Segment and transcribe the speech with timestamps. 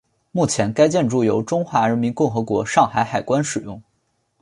[0.31, 3.79] 目前该建筑由中华人民共和国上海海关使用。